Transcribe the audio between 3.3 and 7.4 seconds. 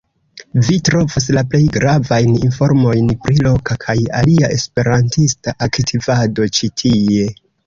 loka kaj alia esperantista aktivado ĉi tie.